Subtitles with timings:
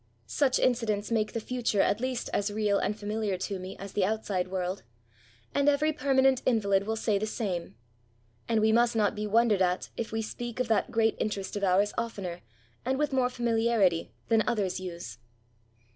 [0.25, 4.03] Such incidents make the future at least as real and familiar to me as the
[4.03, 4.81] outside world;
[5.53, 7.75] and every permanent invalid will say the same:
[8.49, 11.63] and we must not be wondered at if we speak of that great interest of
[11.63, 12.41] ours oftener,
[12.83, 15.19] and with more familiarity, than others use.